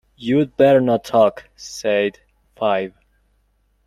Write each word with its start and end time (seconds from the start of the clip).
‘You’d 0.17 0.57
better 0.57 0.81
not 0.81 1.03
talk!’ 1.03 1.47
said 1.55 2.17
Five. 2.55 2.95